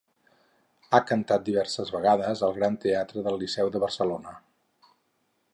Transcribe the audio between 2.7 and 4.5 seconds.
Teatre del Liceu de Barcelona.